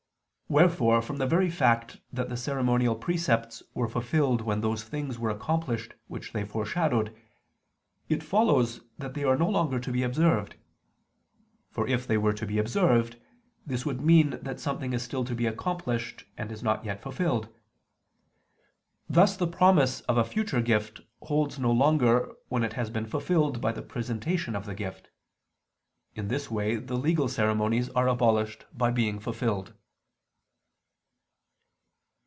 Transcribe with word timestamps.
Wherefore 0.53 1.01
from 1.01 1.15
the 1.15 1.25
very 1.27 1.49
fact 1.49 2.01
that 2.11 2.27
the 2.27 2.35
ceremonial 2.35 2.93
precepts 2.93 3.63
were 3.73 3.87
fulfilled 3.87 4.41
when 4.41 4.59
those 4.59 4.83
things 4.83 5.17
were 5.17 5.29
accomplished 5.29 5.93
which 6.07 6.33
they 6.33 6.43
foreshadowed, 6.43 7.15
it 8.09 8.21
follows 8.21 8.81
that 8.97 9.13
they 9.13 9.23
are 9.23 9.37
no 9.37 9.47
longer 9.49 9.79
to 9.79 9.91
be 9.93 10.03
observed: 10.03 10.57
for 11.69 11.87
if 11.87 12.05
they 12.05 12.17
were 12.17 12.33
to 12.33 12.45
be 12.45 12.57
observed, 12.59 13.15
this 13.65 13.85
would 13.85 14.01
mean 14.01 14.31
that 14.41 14.59
something 14.59 14.91
is 14.91 15.01
still 15.01 15.23
to 15.23 15.33
be 15.33 15.45
accomplished 15.45 16.25
and 16.37 16.51
is 16.51 16.61
not 16.61 16.83
yet 16.83 17.01
fulfilled. 17.01 17.47
Thus 19.09 19.37
the 19.37 19.47
promise 19.47 20.01
of 20.01 20.17
a 20.17 20.25
future 20.25 20.59
gift 20.61 20.99
holds 21.21 21.59
no 21.59 21.71
longer 21.71 22.29
when 22.49 22.65
it 22.65 22.73
has 22.73 22.89
been 22.89 23.05
fulfilled 23.05 23.61
by 23.61 23.71
the 23.71 23.81
presentation 23.81 24.57
of 24.57 24.65
the 24.65 24.75
gift. 24.75 25.07
In 26.13 26.27
this 26.27 26.51
way 26.51 26.75
the 26.75 26.97
legal 26.97 27.29
ceremonies 27.29 27.87
are 27.91 28.09
abolished 28.09 28.65
by 28.73 28.91
being 28.91 29.17
fulfilled. 29.17 29.75